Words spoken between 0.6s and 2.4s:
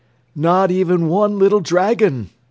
even one little dragon!"